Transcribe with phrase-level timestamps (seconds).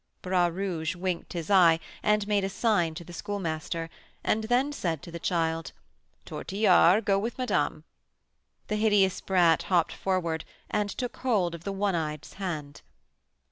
[0.23, 3.87] Bras Rouge winked his eye and made a sign to the Schoolmaster,
[4.23, 5.73] and then said to the child:
[6.25, 7.83] "Tortillard, go with madame."
[8.67, 12.81] The hideous brat hopped forward and took hold of the "one eyed's" hand.